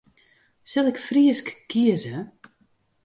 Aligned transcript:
Sil 0.69 0.89
ik 0.91 0.99
Frysk 1.07 1.47
kieze? 1.69 2.17